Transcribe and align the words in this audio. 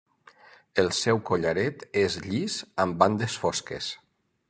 El 0.83 0.89
seu 0.99 1.21
collaret 1.31 1.85
és 2.07 2.17
llis 2.25 2.59
amb 2.87 3.01
bandes 3.05 3.41
fosques. 3.45 3.97